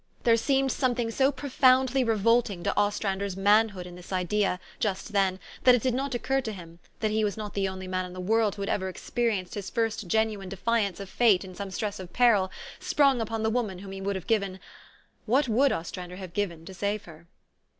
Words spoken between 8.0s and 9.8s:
in the world who had ever experi enced his